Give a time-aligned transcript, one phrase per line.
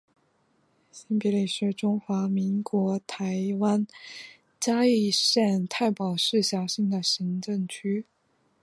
[0.91, 3.85] 新埤里是中华民国台湾
[4.59, 8.07] 嘉义县太保市辖下的行政区。